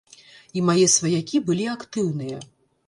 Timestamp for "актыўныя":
1.77-2.37